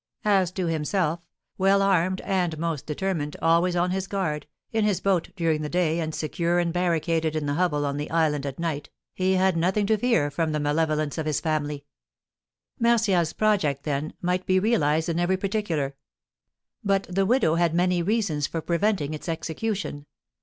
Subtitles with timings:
[0.25, 1.19] As to himself,
[1.59, 5.99] well armed and most determined, always on his guard, in his boat during the day,
[5.99, 9.85] and secure and barricaded in the hovel on the island at night, he had nothing
[9.85, 11.85] to fear from the malevolence of his family.
[12.79, 15.93] Martial's project, then, might be realised in every particular;
[16.83, 20.07] but the widow had many reasons for preventing its execution.